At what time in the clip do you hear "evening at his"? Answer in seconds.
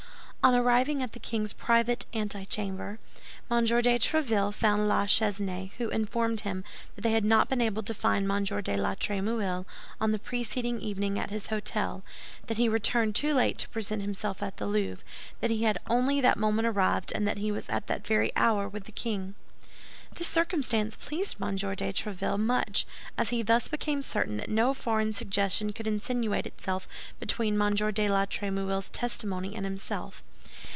10.81-11.49